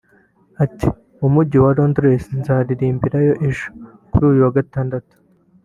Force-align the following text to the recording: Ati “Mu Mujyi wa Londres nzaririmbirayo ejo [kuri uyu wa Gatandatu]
Ati 0.63 0.87
“Mu 1.19 1.27
Mujyi 1.33 1.57
wa 1.63 1.71
Londres 1.77 2.23
nzaririmbirayo 2.39 3.33
ejo 3.47 3.65
[kuri 4.11 4.23
uyu 4.31 4.41
wa 4.45 4.53
Gatandatu] 4.57 5.13